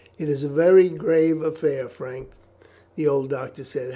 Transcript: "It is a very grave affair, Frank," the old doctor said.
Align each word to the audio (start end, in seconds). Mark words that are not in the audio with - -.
"It 0.17 0.29
is 0.29 0.43
a 0.43 0.49
very 0.49 0.89
grave 0.89 1.43
affair, 1.43 1.87
Frank," 1.87 2.29
the 2.95 3.07
old 3.07 3.29
doctor 3.29 3.63
said. 3.63 3.89